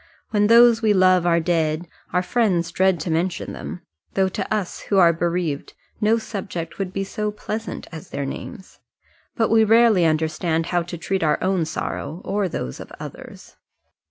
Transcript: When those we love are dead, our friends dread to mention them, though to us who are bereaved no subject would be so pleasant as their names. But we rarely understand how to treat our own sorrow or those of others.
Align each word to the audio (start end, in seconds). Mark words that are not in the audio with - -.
When 0.31 0.47
those 0.47 0.81
we 0.81 0.93
love 0.95 1.27
are 1.27 1.39
dead, 1.39 1.87
our 2.11 2.23
friends 2.23 2.71
dread 2.71 2.99
to 3.01 3.11
mention 3.11 3.53
them, 3.53 3.81
though 4.15 4.29
to 4.29 4.51
us 4.51 4.79
who 4.89 4.97
are 4.97 5.13
bereaved 5.13 5.75
no 6.01 6.17
subject 6.17 6.79
would 6.79 6.91
be 6.91 7.03
so 7.03 7.29
pleasant 7.29 7.85
as 7.91 8.09
their 8.09 8.25
names. 8.25 8.79
But 9.35 9.49
we 9.51 9.63
rarely 9.63 10.05
understand 10.07 10.65
how 10.73 10.81
to 10.81 10.97
treat 10.97 11.21
our 11.21 11.37
own 11.39 11.65
sorrow 11.65 12.19
or 12.25 12.49
those 12.49 12.79
of 12.79 12.91
others. 12.99 13.57